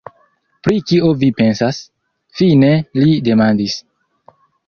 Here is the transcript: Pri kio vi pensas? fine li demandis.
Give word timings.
Pri 0.67 0.77
kio 0.91 1.11
vi 1.23 1.29
pensas? 1.41 1.81
fine 2.39 2.71
li 3.03 3.15
demandis. 3.31 3.79